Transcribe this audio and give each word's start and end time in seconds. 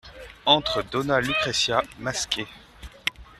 Entre 0.47 0.81
dona 0.81 1.19
Lucrezia, 1.21 1.83
masquée. 1.99 2.47